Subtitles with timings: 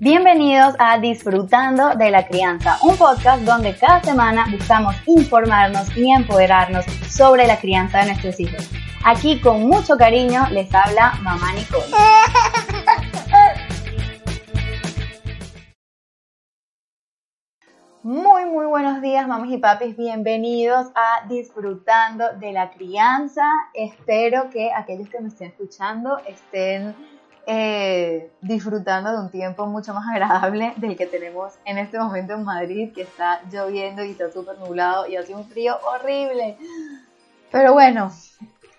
[0.00, 6.86] Bienvenidos a Disfrutando de la Crianza, un podcast donde cada semana buscamos informarnos y empoderarnos
[7.10, 8.70] sobre la crianza de nuestros hijos.
[9.04, 11.84] Aquí con mucho cariño les habla mamá Nicole.
[18.02, 19.94] Muy, muy buenos días, mamis y papis.
[19.98, 23.44] Bienvenidos a Disfrutando de la Crianza.
[23.74, 26.94] Espero que aquellos que me estén escuchando estén
[27.50, 32.44] eh, disfrutando de un tiempo mucho más agradable del que tenemos en este momento en
[32.44, 36.58] Madrid, que está lloviendo y está súper nublado y hace un frío horrible.
[37.50, 38.12] Pero bueno,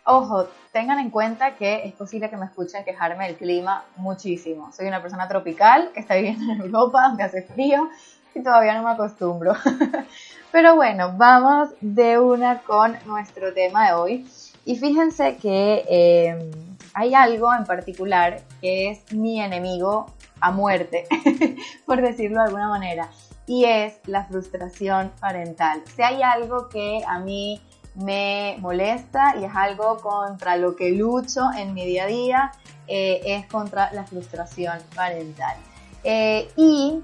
[0.05, 4.71] ojo, tengan en cuenta que es posible que me escuchen quejarme del clima muchísimo.
[4.71, 7.89] Soy una persona tropical que está viviendo en Europa, donde hace frío
[8.35, 9.55] y todavía no me acostumbro.
[10.51, 14.27] Pero bueno, vamos de una con nuestro tema de hoy.
[14.63, 16.51] Y fíjense que eh,
[16.99, 20.07] hay algo en particular que es mi enemigo
[20.41, 21.07] a muerte,
[21.85, 23.09] por decirlo de alguna manera,
[23.47, 25.81] y es la frustración parental.
[25.95, 27.61] Si hay algo que a mí
[27.95, 32.51] me molesta y es algo contra lo que lucho en mi día a día,
[32.87, 35.55] eh, es contra la frustración parental.
[36.03, 37.01] Eh, y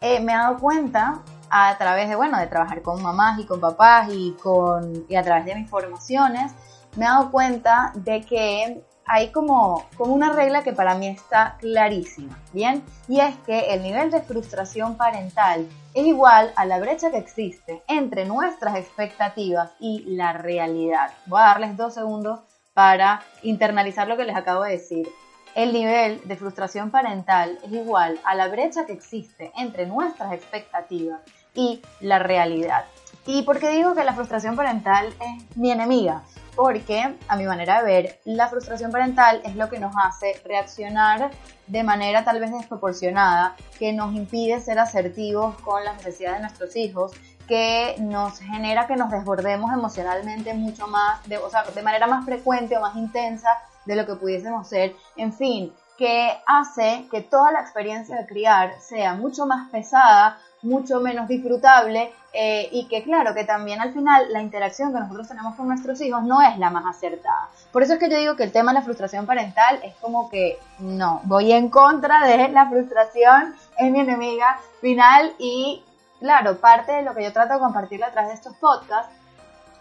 [0.00, 3.60] eh, me he dado cuenta a través de, bueno, de trabajar con mamás y con
[3.60, 6.50] papás y, con, y a través de mis formaciones,
[6.96, 11.56] me he dado cuenta de que hay como, como una regla que para mí está
[11.58, 12.84] clarísima, ¿bien?
[13.08, 17.82] Y es que el nivel de frustración parental es igual a la brecha que existe
[17.88, 21.10] entre nuestras expectativas y la realidad.
[21.26, 22.40] Voy a darles dos segundos
[22.74, 25.08] para internalizar lo que les acabo de decir.
[25.54, 31.20] El nivel de frustración parental es igual a la brecha que existe entre nuestras expectativas
[31.54, 32.84] y la realidad.
[33.26, 36.22] ¿Y por qué digo que la frustración parental es mi enemiga?
[36.58, 41.30] Porque a mi manera de ver, la frustración parental es lo que nos hace reaccionar
[41.68, 46.74] de manera tal vez desproporcionada, que nos impide ser asertivos con las necesidades de nuestros
[46.74, 47.12] hijos,
[47.46, 51.38] que nos genera que nos desbordemos emocionalmente mucho más, de,
[51.76, 53.50] de manera más frecuente o más intensa
[53.86, 58.80] de lo que pudiésemos ser, en fin, que hace que toda la experiencia de criar
[58.80, 64.32] sea mucho más pesada, mucho menos disfrutable eh, y que claro, que también al final
[64.32, 67.48] la interacción que nosotros tenemos con nuestros hijos no es la más acertada.
[67.72, 70.28] Por eso es que yo digo que el tema de la frustración parental es como
[70.28, 75.82] que no, voy en contra de la frustración, es mi enemiga final y
[76.18, 79.12] claro, parte de lo que yo trato de compartir a través de estos podcasts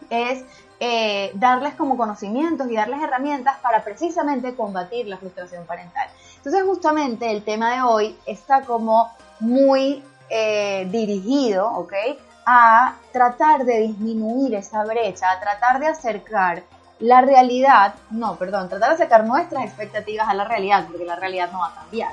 [0.10, 0.46] es
[0.80, 6.08] eh, darles como conocimientos y darles herramientas para precisamente combatir la frustración parental.
[6.38, 11.94] Entonces justamente el tema de hoy está como muy eh, dirigido, ¿ok?
[12.46, 16.64] A tratar de disminuir esa brecha, a tratar de acercar
[17.00, 21.52] la realidad, no, perdón, tratar de acercar nuestras expectativas a la realidad, porque la realidad
[21.52, 22.12] no va a cambiar.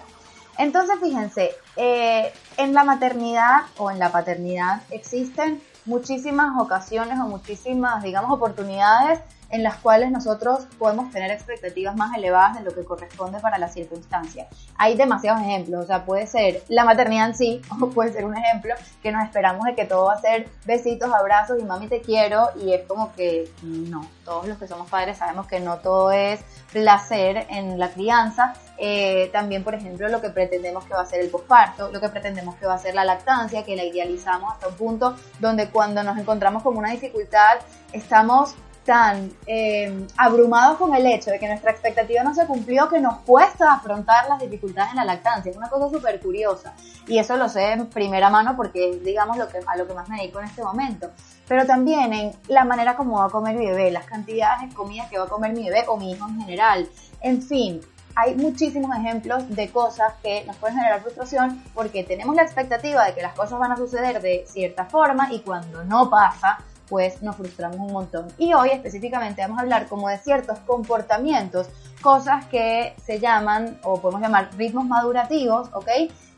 [0.58, 8.02] Entonces, fíjense, eh, en la maternidad o en la paternidad existen muchísimas ocasiones o muchísimas,
[8.02, 9.20] digamos, oportunidades
[9.54, 13.68] en las cuales nosotros podemos tener expectativas más elevadas de lo que corresponde para la
[13.68, 14.48] circunstancia.
[14.76, 18.36] Hay demasiados ejemplos, o sea, puede ser la maternidad en sí, o puede ser un
[18.36, 22.00] ejemplo que nos esperamos de que todo va a ser besitos, abrazos y mami te
[22.00, 26.10] quiero, y es como que no, todos los que somos padres sabemos que no todo
[26.10, 26.40] es
[26.72, 28.54] placer en la crianza.
[28.76, 32.08] Eh, también, por ejemplo, lo que pretendemos que va a ser el posparto, lo que
[32.08, 36.02] pretendemos que va a ser la lactancia, que la idealizamos hasta un punto donde cuando
[36.02, 37.58] nos encontramos con una dificultad
[37.92, 43.00] estamos tan eh, abrumados con el hecho de que nuestra expectativa no se cumplió que
[43.00, 45.50] nos cuesta afrontar las dificultades en la lactancia.
[45.50, 46.74] Es una cosa súper curiosa.
[47.06, 49.94] Y eso lo sé en primera mano porque es, digamos, lo que, a lo que
[49.94, 51.10] más me dedico en este momento.
[51.48, 55.08] Pero también en la manera como va a comer mi bebé, las cantidades de comida
[55.08, 56.88] que va a comer mi bebé o mi hijo en general.
[57.20, 57.80] En fin,
[58.16, 63.14] hay muchísimos ejemplos de cosas que nos pueden generar frustración porque tenemos la expectativa de
[63.14, 66.58] que las cosas van a suceder de cierta forma y cuando no pasa,
[66.88, 68.28] pues nos frustramos un montón.
[68.38, 71.68] Y hoy específicamente vamos a hablar como de ciertos comportamientos,
[72.02, 75.88] cosas que se llaman o podemos llamar ritmos madurativos, ¿ok?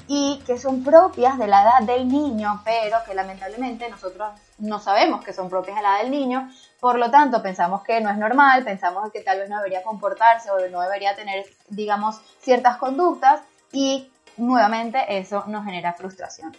[0.09, 5.25] Y que son propias de la edad del niño, pero que lamentablemente nosotros no sabemos
[5.25, 8.17] que son propias de la edad del niño, por lo tanto pensamos que no es
[8.17, 13.41] normal, pensamos que tal vez no debería comportarse o no debería tener, digamos, ciertas conductas
[13.73, 16.55] y nuevamente eso nos genera frustración.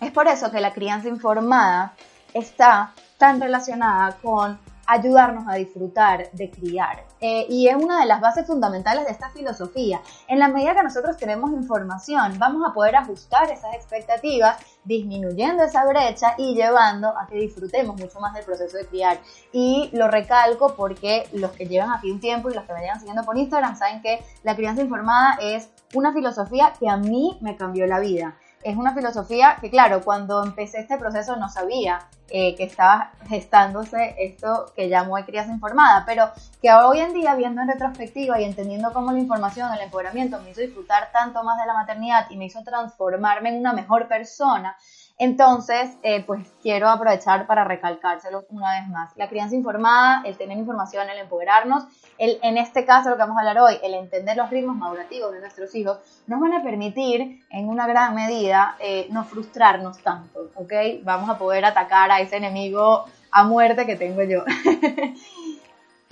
[0.00, 1.92] Es por eso que la crianza informada
[2.34, 2.92] está
[3.22, 7.04] tan relacionada con ayudarnos a disfrutar de criar.
[7.20, 10.00] eh, y es una de las bases fundamentales de esta filosofía.
[10.26, 15.84] En la medida que nosotros tenemos información, vamos a poder ajustar esas expectativas, disminuyendo esa
[15.86, 19.20] brecha y llevando a que disfrutemos mucho más del proceso de criar.
[19.52, 22.98] Y lo recalco porque los que llevan aquí un tiempo y los que me llevan
[22.98, 27.56] siguiendo por Instagram saben que la crianza informada es una filosofía que a mí me
[27.56, 32.54] cambió la vida es una filosofía que, claro, cuando empecé este proceso no sabía eh,
[32.54, 36.30] que estaba gestándose esto que llamo de crianza informada, pero
[36.62, 40.50] que hoy en día, viendo en retrospectiva y entendiendo cómo la información, el empoderamiento me
[40.50, 44.76] hizo disfrutar tanto más de la maternidad y me hizo transformarme en una mejor persona,
[45.18, 49.16] entonces, eh, pues quiero aprovechar para recalcárselo una vez más.
[49.16, 51.84] La crianza informada, el tener información, el empoderarnos,
[52.18, 55.32] el, en este caso lo que vamos a hablar hoy, el entender los ritmos madurativos
[55.32, 60.50] de nuestros hijos, nos van a permitir en una gran medida eh, no frustrarnos tanto,
[60.54, 60.72] ¿ok?
[61.02, 64.44] Vamos a poder atacar a ese enemigo a muerte que tengo yo.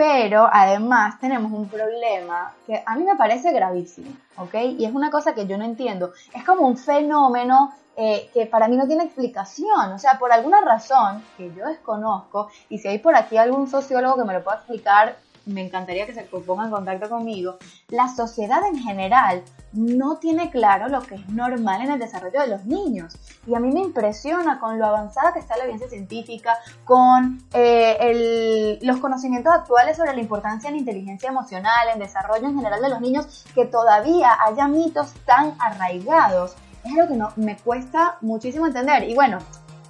[0.00, 4.54] Pero además tenemos un problema que a mí me parece gravísimo, ¿ok?
[4.78, 6.14] Y es una cosa que yo no entiendo.
[6.32, 9.92] Es como un fenómeno eh, que para mí no tiene explicación.
[9.92, 14.16] O sea, por alguna razón que yo desconozco, y si hay por aquí algún sociólogo
[14.16, 15.18] que me lo pueda explicar,
[15.50, 17.58] me encantaría que se ponga en contacto conmigo,
[17.88, 19.42] la sociedad en general
[19.72, 23.16] no tiene claro lo que es normal en el desarrollo de los niños.
[23.46, 28.78] Y a mí me impresiona con lo avanzada que está la evidencia científica, con eh,
[28.82, 33.00] los conocimientos actuales sobre la importancia en inteligencia emocional, en desarrollo en general de los
[33.00, 36.56] niños, que todavía haya mitos tan arraigados.
[36.84, 39.08] Es algo que no, me cuesta muchísimo entender.
[39.08, 39.38] Y bueno,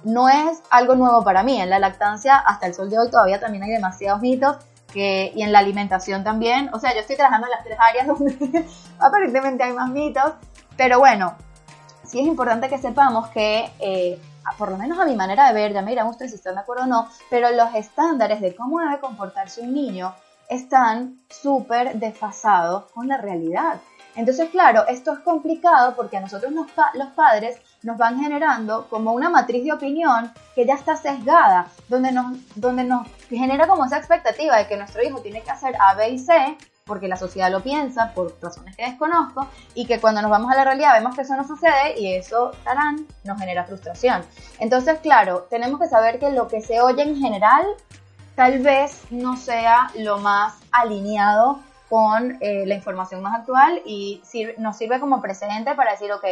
[0.03, 1.59] no es algo nuevo para mí.
[1.59, 4.57] En la lactancia, hasta el sol de hoy, todavía también hay demasiados mitos
[4.99, 6.69] y en la alimentación también.
[6.73, 8.65] O sea, yo estoy trabajando en las tres áreas donde
[8.99, 10.33] aparentemente hay más mitos,
[10.77, 11.35] pero bueno,
[12.05, 14.19] sí es importante que sepamos que, eh,
[14.57, 16.61] por lo menos a mi manera de ver, ya me dirán ustedes si están de
[16.61, 20.13] acuerdo o no, pero los estándares de cómo debe comportarse un niño
[20.49, 23.79] están súper desfasados con la realidad.
[24.15, 29.29] Entonces, claro, esto es complicado porque a nosotros los padres nos van generando como una
[29.29, 34.57] matriz de opinión que ya está sesgada, donde nos, donde nos genera como esa expectativa
[34.57, 37.61] de que nuestro hijo tiene que hacer A, B y C, porque la sociedad lo
[37.61, 41.21] piensa por razones que desconozco, y que cuando nos vamos a la realidad vemos que
[41.21, 44.23] eso no sucede y eso, tarán, nos genera frustración.
[44.59, 47.65] Entonces, claro, tenemos que saber que lo que se oye en general
[48.35, 54.21] tal vez no sea lo más alineado con eh, la información más actual y
[54.57, 56.23] nos sirve como precedente para decir, ok,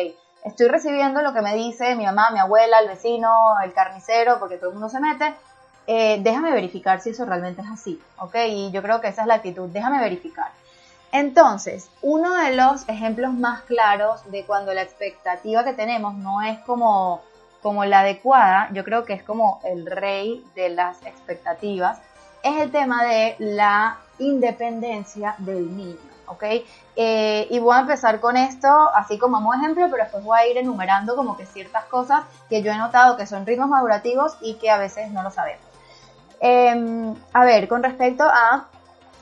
[0.44, 4.58] estoy recibiendo lo que me dice mi mamá, mi abuela, el vecino, el carnicero, porque
[4.58, 5.34] todo el mundo se mete,
[5.88, 8.36] eh, déjame verificar si eso realmente es así, ¿ok?
[8.48, 10.52] Y yo creo que esa es la actitud, déjame verificar.
[11.12, 16.60] Entonces, uno de los ejemplos más claros de cuando la expectativa que tenemos no es
[16.60, 17.22] como,
[17.64, 22.00] como la adecuada, yo creo que es como el rey de las expectativas,
[22.44, 25.98] es el tema de la independencia del niño.
[26.30, 26.44] ¿Ok?
[26.96, 30.48] Eh, y voy a empezar con esto así como un ejemplo, pero después voy a
[30.48, 34.56] ir enumerando como que ciertas cosas que yo he notado que son ritmos madurativos y
[34.56, 35.64] que a veces no lo sabemos.
[36.40, 38.68] Em, a ver, con respecto a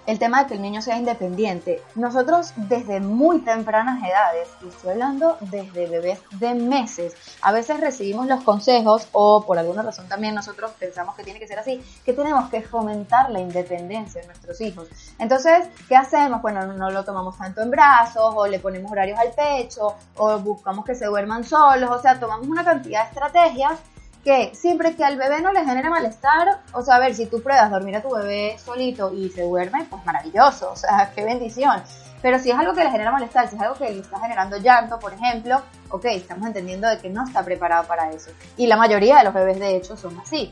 [0.08, 1.84] el tema de que el niño sea independiente.
[1.96, 8.26] Nosotros desde muy tempranas edades, y estoy hablando desde bebés de meses, a veces recibimos
[8.26, 12.14] los consejos o por alguna razón también nosotros pensamos que tiene que ser así, que
[12.14, 14.88] tenemos que fomentar la independencia de nuestros hijos.
[15.20, 16.42] Entonces, ¿qué hacemos?
[16.42, 20.86] Bueno, no lo tomamos tanto en brazos o le ponemos horarios al pecho o buscamos
[20.86, 23.78] que se duerman solos, o sea, tomamos una cantidad de estrategias
[24.24, 27.42] que siempre que al bebé no le genere malestar, o sea, a ver, si tú
[27.42, 31.82] pruebas dormir a tu bebé solito y se duerme, pues maravilloso, o sea, qué bendición.
[32.22, 34.58] Pero si es algo que le genera malestar, si es algo que le está generando
[34.58, 38.32] llanto, por ejemplo, ok, estamos entendiendo de que no está preparado para eso.
[38.58, 40.52] Y la mayoría de los bebés, de hecho, son así.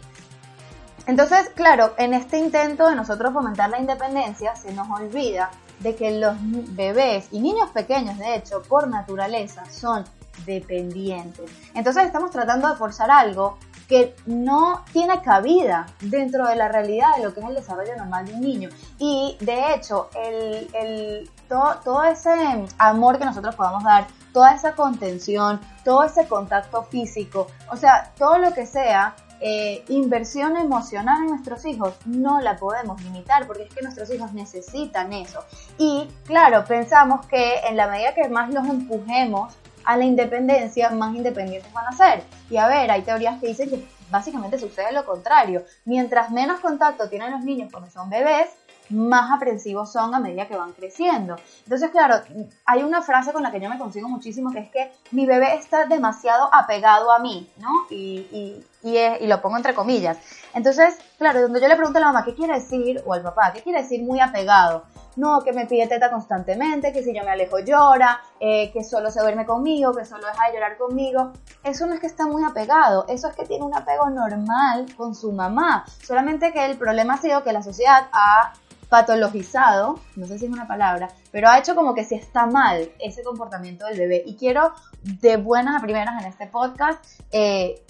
[1.07, 6.19] Entonces, claro, en este intento de nosotros fomentar la independencia, se nos olvida de que
[6.19, 10.05] los bebés y niños pequeños, de hecho, por naturaleza, son
[10.45, 11.49] dependientes.
[11.73, 17.23] Entonces estamos tratando de forzar algo que no tiene cabida dentro de la realidad de
[17.23, 18.69] lo que es el desarrollo normal de un niño.
[18.97, 22.31] Y de hecho, el, todo, todo ese
[22.77, 28.37] amor que nosotros podamos dar, toda esa contención, todo ese contacto físico, o sea, todo
[28.37, 33.73] lo que sea eh, inversión emocional en nuestros hijos no la podemos limitar porque es
[33.73, 35.43] que nuestros hijos necesitan eso.
[35.77, 39.53] Y claro, pensamos que en la medida que más los empujemos
[39.85, 42.23] a la independencia, más independientes van a ser.
[42.49, 45.63] Y a ver, hay teorías que dicen que básicamente sucede lo contrario.
[45.85, 48.49] Mientras menos contacto tienen los niños cuando son bebés,
[48.89, 51.35] más aprensivos son a medida que van creciendo.
[51.63, 52.21] Entonces, claro,
[52.65, 55.55] hay una frase con la que yo me consigo muchísimo que es que mi bebé
[55.55, 57.69] está demasiado apegado a mí, ¿no?
[57.89, 60.17] Y, y lo pongo entre comillas.
[60.53, 63.01] Entonces, claro, donde yo le pregunto a la mamá, ¿qué quiere decir?
[63.05, 64.83] O al papá, ¿qué quiere decir muy apegado?
[65.15, 69.09] No, que me pide teta constantemente, que si yo me alejo llora, eh, que solo
[69.09, 71.31] se duerme conmigo, que solo deja de llorar conmigo.
[71.63, 75.15] Eso no es que está muy apegado, eso es que tiene un apego normal con
[75.15, 75.85] su mamá.
[76.03, 78.53] Solamente que el problema ha sido que la sociedad ha
[78.89, 82.89] patologizado, no sé si es una palabra, pero ha hecho como que si está mal
[82.99, 84.23] ese comportamiento del bebé.
[84.25, 87.83] Y quiero de buenas a primeras en este podcast eh,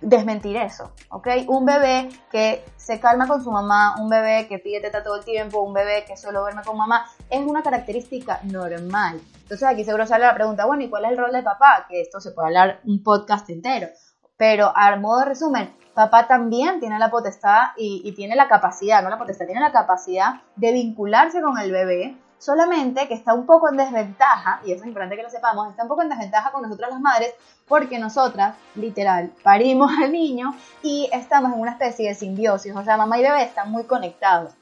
[0.00, 1.28] desmentir eso, ¿ok?
[1.48, 5.24] Un bebé que se calma con su mamá, un bebé que pide teta todo el
[5.24, 9.20] tiempo, un bebé que solo duerme con mamá, es una característica normal.
[9.42, 11.86] Entonces aquí seguro sale la pregunta, bueno, ¿y cuál es el rol de papá?
[11.88, 13.88] Que esto se puede hablar un podcast entero.
[14.36, 19.02] Pero a modo de resumen, papá también tiene la potestad y, y tiene la capacidad,
[19.02, 23.46] no la potestad, tiene la capacidad de vincularse con el bebé, solamente que está un
[23.46, 26.50] poco en desventaja, y eso es importante que lo sepamos, está un poco en desventaja
[26.52, 27.34] con nosotras las madres,
[27.66, 32.96] porque nosotras, literal, parimos al niño y estamos en una especie de simbiosis, o sea,
[32.96, 34.52] mamá y bebé están muy conectados.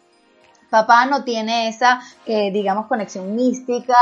[0.71, 3.95] Papá no tiene esa, eh, digamos, conexión mística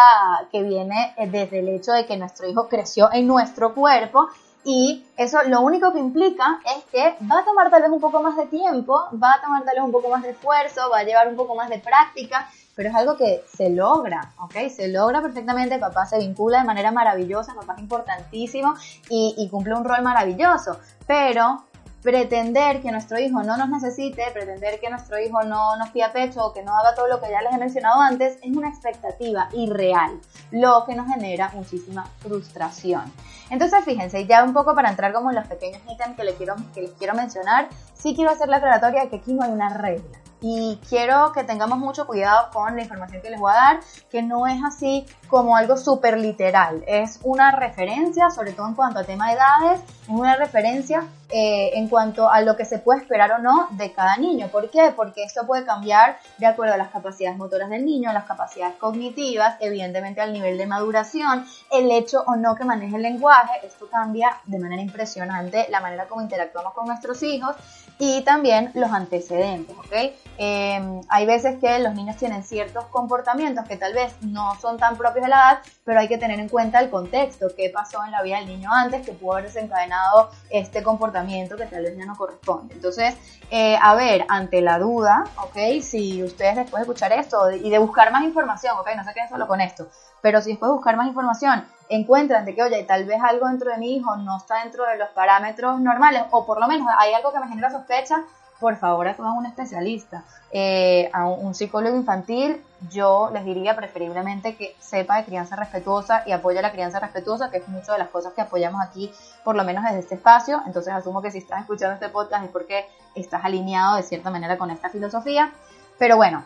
[0.53, 4.29] que viene eh, desde el hecho de que nuestro hijo creció en nuestro cuerpo
[4.63, 8.23] y eso lo único que implica es que va a tomar tal vez un poco
[8.23, 11.03] más de tiempo, va a tomar tal vez un poco más de esfuerzo, va a
[11.03, 12.49] llevar un poco más de práctica,
[12.81, 14.55] pero es algo que se logra, ¿ok?
[14.75, 18.73] Se logra perfectamente, papá se vincula de manera maravillosa, papá es importantísimo
[19.11, 21.63] y, y cumple un rol maravilloso, pero
[22.03, 26.43] pretender que nuestro hijo no nos necesite, pretender que nuestro hijo no nos pida pecho
[26.43, 29.51] o que no haga todo lo que ya les he mencionado antes, es una expectativa
[29.53, 30.19] irreal,
[30.51, 33.13] lo que nos genera muchísima frustración.
[33.51, 36.57] Entonces, fíjense, ya un poco para entrar como en los pequeños ítems que les quiero,
[36.73, 39.69] que les quiero mencionar, sí quiero hacer la aclaratoria de que aquí no hay una
[39.69, 43.81] regla y quiero que tengamos mucho cuidado con la información que les voy a dar,
[44.11, 48.99] que no es así como algo súper literal, es una referencia, sobre todo en cuanto
[48.99, 53.01] a tema de edades, es una referencia eh, en cuanto a lo que se puede
[53.01, 54.49] esperar o no de cada niño.
[54.49, 54.93] ¿Por qué?
[54.97, 59.57] Porque esto puede cambiar de acuerdo a las capacidades motoras del niño, las capacidades cognitivas,
[59.61, 64.39] evidentemente al nivel de maduración, el hecho o no que maneje el lenguaje, esto cambia
[64.47, 67.55] de manera impresionante la manera como interactuamos con nuestros hijos
[67.99, 70.15] y también los antecedentes, ¿ok?
[70.39, 74.97] Em, hay veces que los niños tienen ciertos comportamientos que tal vez no son tan
[74.97, 78.11] propios de la edad, pero hay que tener en cuenta el contexto, qué pasó en
[78.11, 82.07] la vida del niño antes que pudo haber desencadenado este comportamiento que tal vez ya
[82.07, 82.75] no corresponde.
[82.75, 83.17] Entonces,
[83.51, 85.83] eh, a ver, ante la duda, ¿ok?
[85.83, 88.89] Si ustedes después de escuchar esto y de buscar más información, ¿ok?
[88.97, 89.89] No se queden solo con esto,
[90.23, 93.71] pero si después de buscar más información encuentran de que, oye, tal vez algo dentro
[93.71, 97.13] de mi hijo no está dentro de los parámetros normales, o por lo menos hay
[97.13, 98.23] algo que me genera sospecha,
[98.61, 104.55] por favor acudan a un especialista, eh, a un, psicólogo infantil, yo les diría preferiblemente
[104.55, 108.09] que sepa de crianza respetuosa y apoye la crianza respetuosa, que es mucho de las
[108.09, 109.11] cosas que apoyamos aquí,
[109.45, 110.63] por lo menos desde este espacio.
[110.67, 114.59] Entonces asumo que si estás escuchando este podcast es porque estás alineado de cierta manera
[114.59, 115.51] con esta filosofía.
[115.99, 116.45] Pero bueno,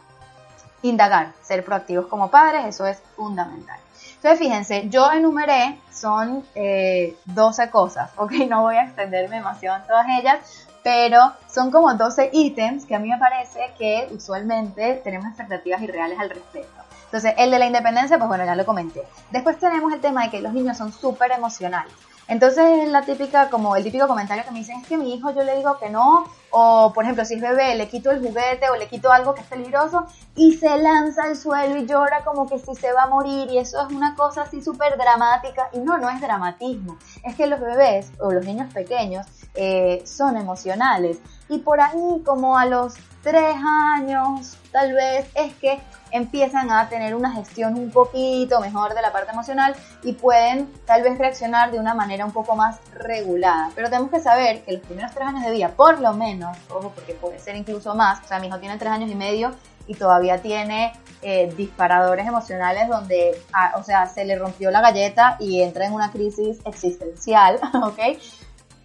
[0.82, 3.78] indagar, ser proactivos como padres, eso es fundamental.
[4.16, 9.86] Entonces, fíjense, yo enumeré, son 12 eh, cosas, ok, no voy a extenderme demasiado en
[9.86, 15.26] todas ellas, pero son como 12 ítems que a mí me parece que usualmente tenemos
[15.26, 16.82] expectativas irreales al respecto.
[17.06, 19.02] Entonces, el de la independencia, pues bueno, ya lo comenté.
[19.30, 21.92] Después tenemos el tema de que los niños son súper emocionales.
[22.28, 25.42] Entonces, la típica, como el típico comentario que me dicen es que mi hijo yo
[25.42, 28.76] le digo que no, o por ejemplo, si es bebé, le quito el juguete o
[28.76, 30.06] le quito algo que es peligroso
[30.36, 33.50] y se lanza al suelo y llora como que si se va a morir.
[33.50, 37.48] Y eso es una cosa así súper dramática y no, no es dramatismo, es que
[37.48, 41.18] los bebés o los niños pequeños eh, son emocionales.
[41.48, 42.94] Y por ahí como a los
[43.24, 43.56] tres
[43.96, 45.80] años tal vez es que
[46.10, 51.02] empiezan a tener una gestión un poquito mejor de la parte emocional y pueden tal
[51.02, 53.70] vez reaccionar de una manera un poco más regulada.
[53.74, 56.92] Pero tenemos que saber que los primeros tres años de vida, por lo menos, ojo,
[56.94, 59.52] porque puede ser incluso más, o sea, mi hijo tiene tres años y medio
[59.86, 65.36] y todavía tiene eh, disparadores emocionales donde, ah, o sea, se le rompió la galleta
[65.40, 67.98] y entra en una crisis existencial, ¿ok?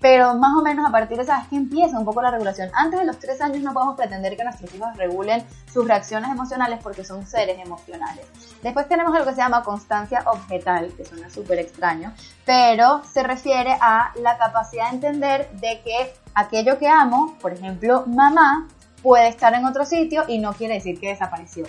[0.02, 2.70] Pero más o menos a partir de esa vez que empieza un poco la regulación.
[2.74, 6.80] Antes de los tres años no podemos pretender que nuestros hijos regulen sus reacciones emocionales
[6.82, 8.26] porque son seres emocionales.
[8.64, 12.14] Después tenemos algo que se llama constancia objetal, que suena súper extraño,
[12.46, 18.04] pero se refiere a la capacidad de entender de que aquello que amo, por ejemplo,
[18.08, 18.68] mamá,
[19.02, 21.66] puede estar en otro sitio y no quiere decir que desapareció.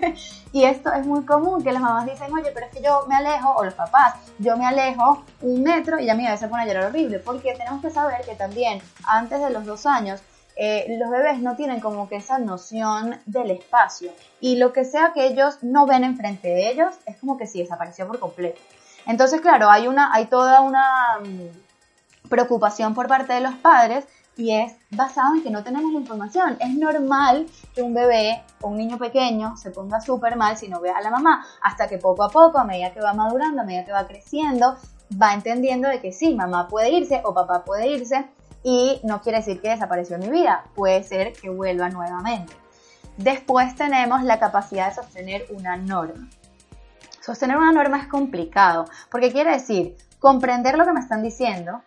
[0.52, 3.16] y esto es muy común, que las mamás dicen, oye, pero es que yo me
[3.16, 6.62] alejo, o los papás, yo me alejo un metro y ya mi bebé se pone
[6.62, 10.20] a llorar horrible, porque tenemos que saber que también antes de los dos años,
[10.56, 14.10] eh, los bebés no tienen como que esa noción del espacio
[14.40, 17.60] y lo que sea que ellos no ven enfrente de ellos es como que si
[17.60, 18.60] desapareció por completo.
[19.06, 20.84] Entonces, claro, hay una, hay toda una
[22.28, 24.04] preocupación por parte de los padres
[24.40, 26.56] y es basado en que no tenemos la información.
[26.60, 30.80] Es normal que un bebé o un niño pequeño se ponga súper mal si no
[30.80, 33.64] ve a la mamá, hasta que poco a poco, a medida que va madurando, a
[33.64, 34.76] medida que va creciendo,
[35.20, 38.30] va entendiendo de que sí, mamá puede irse o papá puede irse
[38.62, 42.54] y no quiere decir que desapareció mi vida, puede ser que vuelva nuevamente.
[43.18, 46.30] Después tenemos la capacidad de sostener una norma.
[47.20, 51.82] Sostener una norma es complicado, porque quiere decir comprender lo que me están diciendo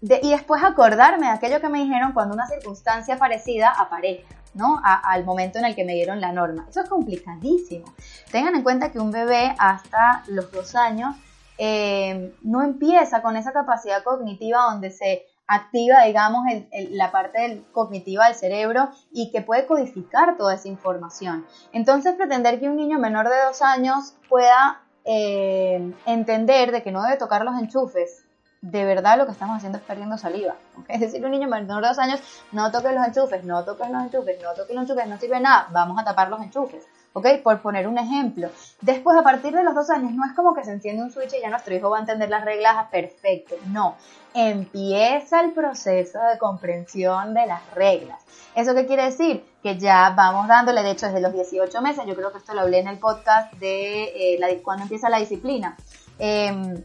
[0.00, 4.36] y después acordarme de aquello que me dijeron cuando una circunstancia parecida aparezca.
[4.54, 4.80] ¿no?
[4.82, 6.66] al momento en el que me dieron la norma.
[6.68, 7.86] Eso es complicadísimo.
[8.32, 11.14] Tengan en cuenta que un bebé hasta los dos años
[11.58, 16.44] eh, no empieza con esa capacidad cognitiva donde se activa, digamos,
[16.90, 21.46] la parte cognitiva del cerebro y que puede codificar toda esa información.
[21.72, 27.02] Entonces, pretender que un niño menor de dos años pueda eh, entender de que no
[27.02, 28.24] debe tocar los enchufes,
[28.60, 30.56] de verdad lo que estamos haciendo es perdiendo saliva.
[30.88, 32.20] Es decir, un niño menor de dos años,
[32.52, 35.68] no toque los enchufes, no toques los enchufes, no toques los enchufes, no sirve nada,
[35.70, 36.84] vamos a tapar los enchufes.
[37.12, 37.26] ¿ok?
[37.42, 38.50] Por poner un ejemplo.
[38.80, 41.34] Después, a partir de los dos años, no es como que se enciende un switch
[41.34, 43.56] y ya nuestro hijo va a entender las reglas perfecto.
[43.66, 43.96] No,
[44.34, 48.22] empieza el proceso de comprensión de las reglas.
[48.54, 49.44] ¿Eso qué quiere decir?
[49.62, 52.62] Que ya vamos dándole, de hecho, desde los 18 meses, yo creo que esto lo
[52.62, 55.76] hablé en el podcast de eh, cuando empieza la disciplina.
[56.18, 56.82] Eh,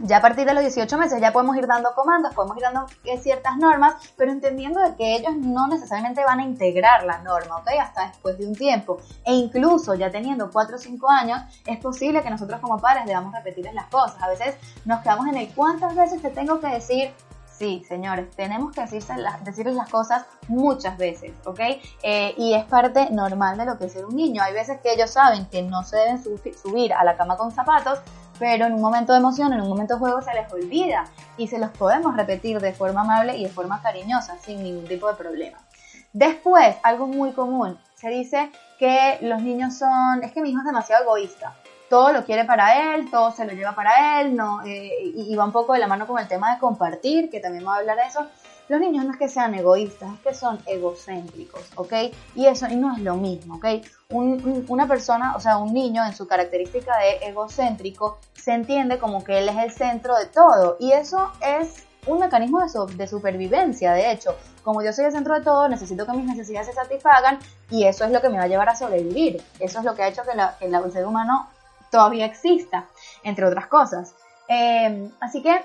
[0.00, 2.86] ya a partir de los 18 meses ya podemos ir dando comandos, podemos ir dando
[3.04, 7.56] eh, ciertas normas, pero entendiendo de que ellos no necesariamente van a integrar la norma,
[7.56, 7.68] ¿ok?
[7.80, 8.98] Hasta después de un tiempo.
[9.24, 13.32] E incluso ya teniendo 4 o 5 años, es posible que nosotros como padres debamos
[13.34, 14.20] repetirles las cosas.
[14.22, 17.12] A veces nos quedamos en el cuántas veces te tengo que decir
[17.62, 21.60] Sí, señores, tenemos que decirse decirles las cosas muchas veces, ¿ok?
[22.02, 24.42] Eh, y es parte normal de lo que es ser un niño.
[24.42, 28.00] Hay veces que ellos saben que no se deben subir a la cama con zapatos,
[28.42, 31.04] pero en un momento de emoción, en un momento de juego se les olvida
[31.36, 35.06] y se los podemos repetir de forma amable y de forma cariñosa, sin ningún tipo
[35.06, 35.58] de problema.
[36.12, 40.66] Después, algo muy común, se dice que los niños son, es que mi hijo es
[40.66, 41.54] demasiado egoísta,
[41.88, 45.44] todo lo quiere para él, todo se lo lleva para él, no, eh, y, va
[45.44, 47.96] un poco de la mano con el tema de compartir, que también va a hablar
[47.96, 48.26] de eso,
[48.68, 51.92] los niños no es que sean egoístas, es que son egocéntricos, ¿ok?
[52.34, 53.66] Y eso no es lo mismo, ¿ok?
[54.10, 59.38] una persona, o sea, un niño en su característica de egocéntrico, se entiende como que
[59.38, 60.76] él es el centro de todo.
[60.80, 64.36] Y eso es un mecanismo de, de, supervivencia, de hecho.
[64.62, 67.38] Como yo soy el centro de todo, necesito que mis necesidades se satisfagan
[67.70, 69.42] y eso es lo que me va a llevar a sobrevivir.
[69.58, 71.48] Eso es lo que ha hecho que, la, que el ser humano
[71.90, 72.88] todavía exista,
[73.22, 74.14] entre otras cosas.
[74.48, 75.64] Eh, así que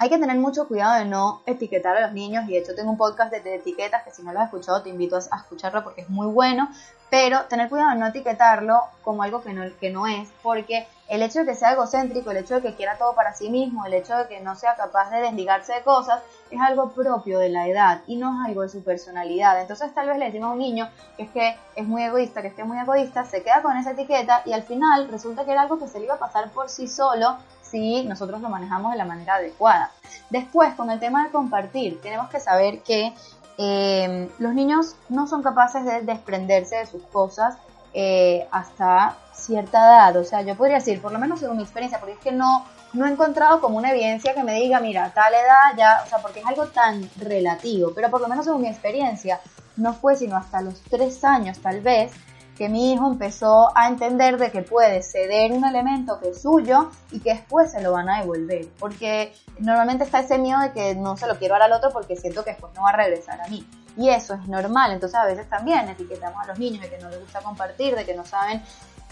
[0.00, 2.90] hay que tener mucho cuidado de no etiquetar a los niños y de hecho tengo
[2.90, 6.00] un podcast de, etiquetas que si no lo has escuchado te invito a, escucharlo porque
[6.00, 6.70] es muy bueno,
[7.10, 11.20] pero tener cuidado de no etiquetarlo como algo que no, que no es, porque el
[11.20, 13.92] hecho de que sea egocéntrico, el hecho de que quiera todo para sí mismo, el
[13.92, 17.66] hecho de que no sea capaz de desligarse de cosas, es algo propio de la
[17.66, 19.60] edad y no es algo de su personalidad.
[19.60, 22.48] Entonces tal vez le decimos a un niño que es que es muy egoísta, que
[22.48, 25.78] es muy egoísta, se queda con esa etiqueta y al final resulta que era algo
[25.78, 27.36] que se le iba a pasar por sí solo
[27.70, 29.90] si nosotros lo manejamos de la manera adecuada.
[30.30, 33.12] Después, con el tema de compartir, tenemos que saber que
[33.58, 37.56] eh, los niños no son capaces de desprenderse de sus cosas
[37.92, 40.16] eh, hasta cierta edad.
[40.16, 42.64] O sea, yo podría decir, por lo menos según mi experiencia, porque es que no,
[42.92, 46.18] no he encontrado como una evidencia que me diga, mira, tal edad ya, o sea,
[46.18, 49.40] porque es algo tan relativo, pero por lo menos según mi experiencia,
[49.76, 52.12] no fue sino hasta los tres años tal vez
[52.60, 56.90] que mi hijo empezó a entender de que puede ceder un elemento que es suyo
[57.10, 58.68] y que después se lo van a devolver.
[58.78, 62.16] Porque normalmente está ese miedo de que no se lo quiero dar al otro porque
[62.16, 63.66] siento que después no va a regresar a mí.
[63.96, 64.92] Y eso es normal.
[64.92, 68.04] Entonces a veces también etiquetamos a los niños de que no les gusta compartir, de
[68.04, 68.62] que no saben.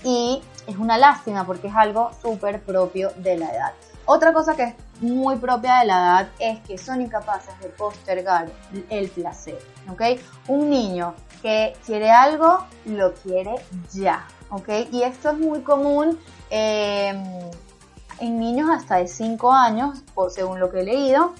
[0.05, 3.73] Y es una lástima porque es algo súper propio de la edad.
[4.05, 8.51] Otra cosa que es muy propia de la edad es que son incapaces de postergar
[8.91, 9.59] el placer,
[9.91, 10.03] ¿ok?
[10.49, 13.55] Un niño que quiere algo, lo quiere
[13.93, 14.69] ya, ¿ok?
[14.93, 16.19] Y esto es muy común
[16.51, 17.23] em,
[18.21, 21.35] en niños hasta de 5 años, según lo que he leído.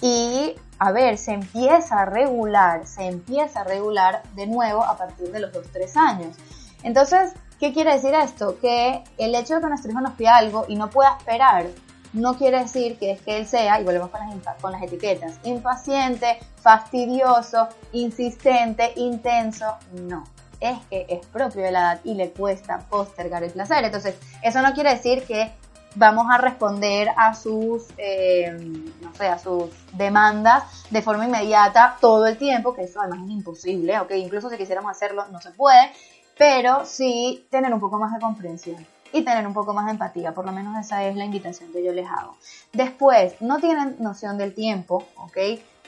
[0.00, 5.30] Y, a ver, se empieza a regular, se empieza a regular de nuevo a partir
[5.30, 6.36] de los 2-3 años.
[6.82, 8.58] Entonces, ¿qué quiere decir esto?
[8.60, 11.66] Que el hecho de que nuestro hijo nos pida algo y no pueda esperar
[12.14, 15.38] no quiere decir que es que él sea, y volvemos con las, con las etiquetas,
[15.44, 20.24] impaciente, fastidioso, insistente, intenso, no.
[20.60, 23.84] Es que es propio de la edad y le cuesta postergar el placer.
[23.84, 25.52] Entonces, eso no quiere decir que
[25.96, 28.56] vamos a responder a sus, eh,
[29.00, 33.30] no sé, a sus demandas de forma inmediata todo el tiempo, que eso además es
[33.30, 35.92] imposible, ok, incluso si quisiéramos hacerlo no se puede,
[36.36, 38.93] pero sí tener un poco más de comprensión.
[39.14, 41.84] Y tener un poco más de empatía, por lo menos esa es la invitación que
[41.84, 42.36] yo les hago.
[42.72, 45.36] Después, no tienen noción del tiempo, ¿ok?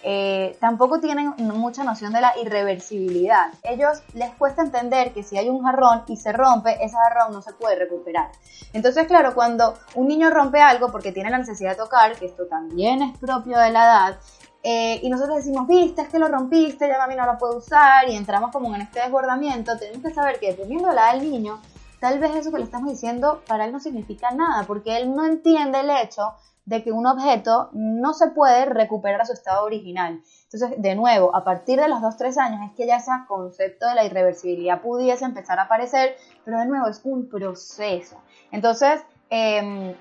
[0.04, 3.52] Eh, tampoco tienen mucha noción de la irreversibilidad.
[3.64, 7.42] Ellos les cuesta entender que si hay un jarrón y se rompe, ese jarrón no
[7.42, 8.30] se puede recuperar.
[8.72, 12.46] Entonces, claro, cuando un niño rompe algo porque tiene la necesidad de tocar, que esto
[12.46, 14.18] también es propio de la edad,
[14.62, 18.08] eh, y nosotros decimos, viste, es que lo rompiste, ya mami no lo puede usar,
[18.08, 21.30] y entramos como en este desbordamiento, tenemos que saber que dependiendo de la edad del
[21.30, 21.60] niño,
[22.06, 25.24] tal vez eso que le estamos diciendo para él no significa nada, porque él no
[25.26, 30.22] entiende el hecho de que un objeto no se puede recuperar a su estado original.
[30.44, 33.96] Entonces, de nuevo, a partir de los 2-3 años es que ya ese concepto de
[33.96, 38.22] la irreversibilidad pudiese empezar a aparecer, pero de nuevo es un proceso.
[38.52, 39.92] Entonces, em,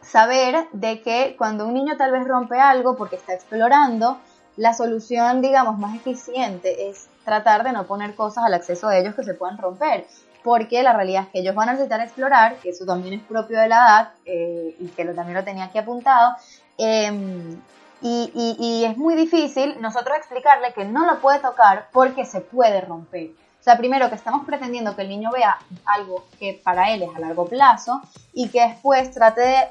[0.00, 4.18] saber de que cuando un niño tal vez rompe algo porque está explorando,
[4.56, 9.14] la solución, digamos, más eficiente es tratar de no poner cosas al acceso de ellos
[9.14, 10.04] que se puedan romper
[10.42, 13.58] porque la realidad es que ellos van a necesitar explorar, que eso también es propio
[13.58, 16.36] de la edad eh, y que lo, también lo tenía aquí apuntado,
[16.76, 17.60] em,
[18.00, 22.80] y, y, es muy difícil nosotros explicarle que no lo puede tocar porque se puede
[22.80, 23.30] romper.
[23.60, 27.10] O sea, primero que estamos pretendiendo que el niño vea algo que para él es
[27.16, 28.00] a largo plazo
[28.32, 29.68] y que después trate de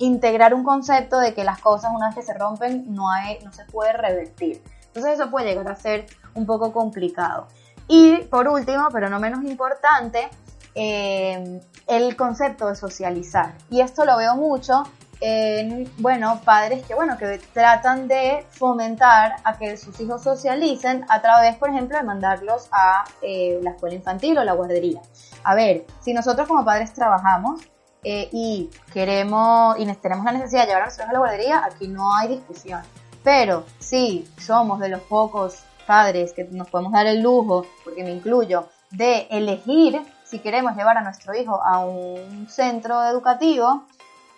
[0.00, 3.52] integrar un concepto de que las cosas una vez que se rompen no, hay, no
[3.52, 4.60] se puede revertir.
[4.86, 7.46] Entonces eso puede llegar a ser un poco complicado.
[7.92, 10.30] Y por último, pero no menos importante,
[10.76, 13.54] eh, el concepto de socializar.
[13.68, 14.84] Y esto lo veo mucho
[15.20, 21.20] en, bueno, padres que, bueno, que tratan de fomentar a que sus hijos socialicen a
[21.20, 25.00] través, por ejemplo, de mandarlos a eh, la escuela infantil o la guardería.
[25.42, 27.60] A ver, si nosotros como padres trabajamos
[28.04, 31.64] eh, y queremos y tenemos la necesidad de llevar a nuestros hijos a la guardería,
[31.64, 32.82] aquí no hay discusión.
[33.24, 38.10] Pero si somos de los pocos padres que nos podemos dar el lujo, porque me
[38.10, 43.84] incluyo, de elegir si queremos llevar a nuestro hijo a un centro educativo,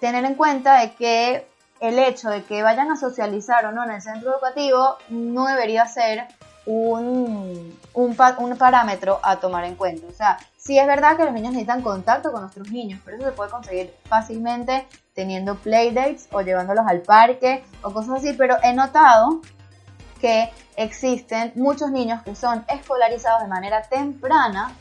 [0.00, 1.46] tener en cuenta de que
[1.80, 5.86] el hecho de que vayan a socializar o no en el centro educativo no debería
[5.86, 6.28] ser
[6.64, 10.06] un, un, un, parámetro a tomar en cuenta.
[10.06, 13.26] O sea, sí es verdad que los niños necesitan contacto con nuestros niños, pero eso
[13.26, 18.72] se puede conseguir fácilmente teniendo playdates o llevándolos al parque o cosas así, pero he
[18.72, 19.40] notado
[20.22, 24.72] que existen muchos niños que son escolarizados de manera temprana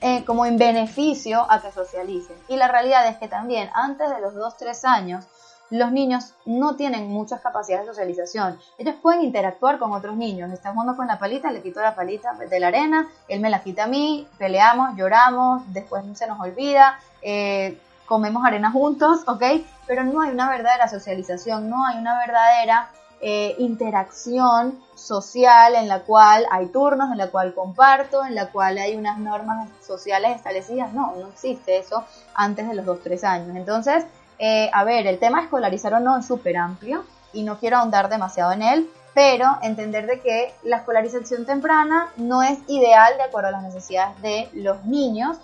[0.00, 2.36] eh, como en beneficio a que socialicen.
[2.48, 5.26] Y la realidad es que también antes de los 2-3 años
[5.70, 8.60] los niños no tienen muchas capacidades de socialización.
[8.78, 10.52] Ellos pueden interactuar con otros niños.
[10.52, 13.64] Están jugando con la palita, le quito la palita de la arena, él me la
[13.64, 19.42] quita a mí, peleamos, lloramos, después se nos olvida, eh, comemos arena juntos, ¿ok?
[19.88, 22.88] Pero no hay una verdadera socialización, no hay una verdadera
[23.20, 28.78] eh, interacción social en la cual hay turnos, en la cual comparto, en la cual
[28.78, 30.92] hay unas normas sociales establecidas.
[30.92, 33.56] No, no existe eso antes de los 2-3 años.
[33.56, 34.04] Entonces,
[34.38, 38.08] eh, a ver, el tema escolarizar o no es súper amplio y no quiero ahondar
[38.08, 43.48] demasiado en él, pero entender de que la escolarización temprana no es ideal de acuerdo
[43.48, 45.38] a las necesidades de los niños,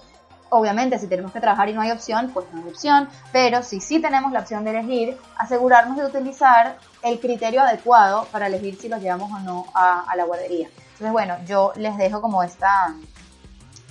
[0.55, 3.81] Obviamente, si tenemos que trabajar y no hay opción, pues no hay opción, pero si
[3.81, 8.91] sí tenemos la opción de elegir, asegurarnos de utilizar el criterio adecuado para elegir si
[8.91, 10.69] los llevamos o no a, la guardería.
[10.69, 12.93] Entonces, bueno, yo les dejo como esta,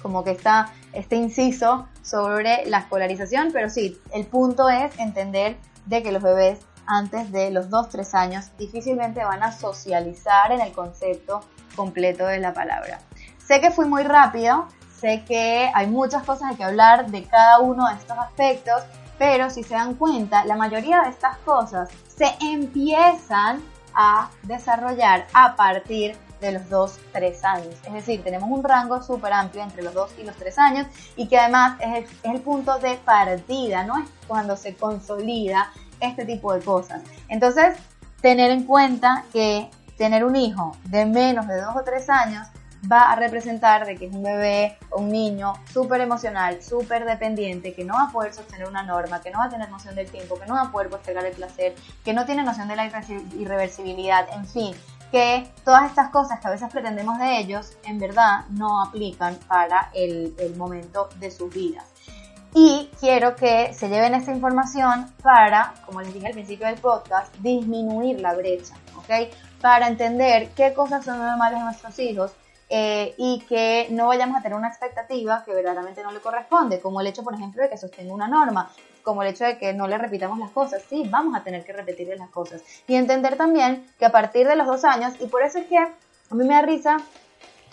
[0.03, 6.03] como que está este inciso sobre la escolarización, pero sí, el punto es entender de
[6.03, 11.41] que los bebés antes de los 2-3 años difícilmente van a socializar en el concepto
[11.75, 12.99] completo de la palabra.
[13.47, 14.67] Sé que fui muy rápido,
[15.01, 18.83] Sé que hay muchas cosas que hablar de cada uno de estos aspectos,
[19.17, 23.63] pero si se dan cuenta, la mayoría de estas cosas se empiezan
[23.95, 27.75] a desarrollar a partir de los 2, 3 años.
[27.83, 31.27] Es decir, tenemos un rango súper amplio entre los 2 y los 3 años y
[31.27, 36.25] que además es el, es el, punto de partida, no es cuando se consolida este
[36.25, 37.01] tipo de cosas.
[37.27, 37.75] Entonces,
[38.21, 42.47] tener en cuenta que tener un hijo de menos de 2 o 3 años
[42.89, 47.73] va a representar de que es un bebé o un niño súper emocional, súper dependiente,
[47.73, 50.09] que no va a poder sostener una norma, que no va a tener noción del
[50.09, 52.85] tiempo, que no va a poder postergar el placer, que no tiene noción de la
[53.37, 54.75] irreversibilidad, en fin,
[55.11, 59.89] que todas estas cosas que a veces pretendemos de ellos, en verdad no aplican para
[59.93, 61.85] el, el momento de sus vidas.
[62.53, 67.33] Y quiero que se lleven esta información para, como les dije al principio del podcast,
[67.37, 69.33] disminuir la brecha, ¿ok?
[69.61, 72.31] Para entender qué cosas son normales en nuestros hijos
[72.73, 77.01] eh, y que no vayamos a tener una expectativa que verdaderamente no le corresponde, como
[77.01, 78.71] el hecho, por ejemplo, de que sostenga una norma,
[79.03, 80.81] como el hecho de que no le repitamos las cosas.
[80.89, 82.63] Sí, vamos a tener que repetirle las cosas.
[82.87, 85.77] Y entender también que a partir de los dos años, y por eso es que
[85.77, 85.89] a
[86.29, 87.01] mí me da risa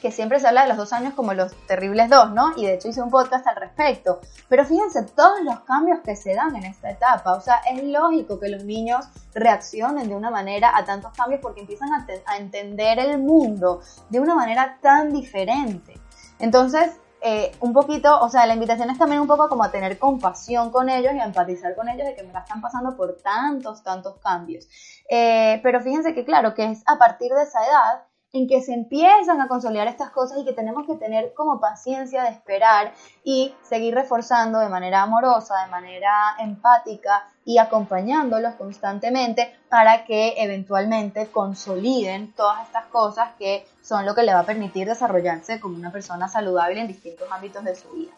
[0.00, 2.52] que siempre se habla de los dos años como los terribles dos, ¿no?
[2.56, 4.20] Y de hecho hice un podcast al respecto.
[4.48, 7.34] Pero fíjense todos los cambios que se dan en esta etapa.
[7.34, 11.60] O sea, es lógico que los niños reaccionen de una manera a tantos cambios porque
[11.60, 15.94] empiezan a, entender el mundo de una manera tan diferente.
[16.38, 19.98] Entonces, eh, un poquito, o sea, la invitación es también un poco como a tener
[19.98, 24.18] compasión con ellos y empatizar con ellos de que me están pasando por tantos, tantos
[24.18, 24.68] cambios.
[25.10, 28.74] Eh, pero fíjense que claro, que es a partir de esa edad en que se
[28.74, 32.92] empiezan a consolidar estas cosas y que tenemos que tener como paciencia de esperar
[33.24, 41.28] y seguir reforzando de manera amorosa, de manera empática y acompañándolos constantemente para que eventualmente
[41.28, 45.90] consoliden todas estas cosas que son lo que le va a permitir desarrollarse como una
[45.90, 48.12] persona saludable en distintos ámbitos de su vida.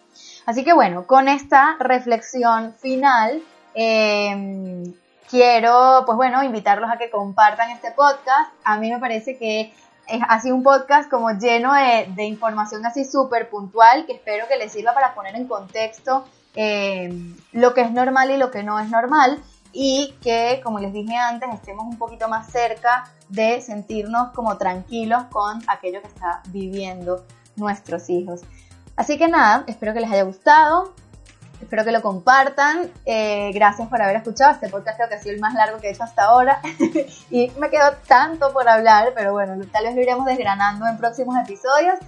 [0.44, 3.40] Así que bueno, con esta reflexión final,
[3.74, 4.92] em,
[5.28, 8.50] quiero, pues bueno, invitarlos a que compartan este podcast.
[8.64, 9.72] A mí me parece que
[10.10, 14.72] es así un podcast como lleno de, información así súper puntual que espero que les
[14.72, 18.90] sirva para poner en contexto eh, lo que es normal y lo que no es
[18.90, 19.40] normal
[19.72, 25.24] y que, como les dije antes, estemos un poquito más cerca de sentirnos como tranquilos
[25.30, 28.40] con aquello que está viviendo nuestros hijos.
[28.96, 30.92] Así que nada, espero que les haya gustado.
[31.60, 32.90] Espero que lo compartan.
[33.04, 34.52] Eh, gracias por haber escuchado.
[34.52, 36.60] Este podcast creo que ha sido el más largo que he hecho hasta ahora.
[37.30, 41.36] y me quedó tanto por hablar, pero bueno, tal vez lo iremos desgranando en próximos
[41.36, 41.98] episodios.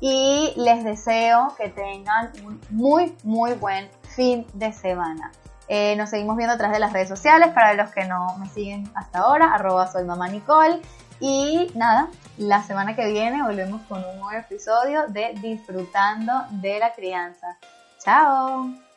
[0.00, 5.30] Y les deseo que tengan un muy, muy buen fin de semana.
[5.68, 8.48] Eh, nos seguimos viendo a través de las redes sociales para los que no me
[8.48, 10.80] siguen hasta ahora, arroba soy mamá Nicole.
[11.20, 16.92] Y nada, la semana que viene volvemos con un nuevo episodio de Disfrutando de la
[16.94, 17.58] Crianza.
[18.02, 18.89] ¡Chao!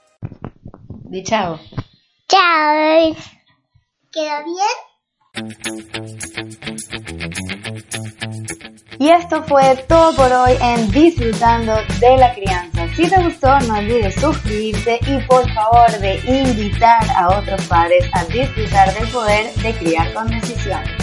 [1.13, 1.59] Di chao.
[2.27, 3.15] Chao.
[4.11, 4.75] ¿Quedó bien?
[8.97, 12.87] Y esto fue todo por hoy en Disfrutando de la Crianza.
[12.95, 18.25] Si te gustó, no olvides suscribirte y por favor de invitar a otros padres a
[18.25, 21.02] disfrutar del poder de criar con decisión.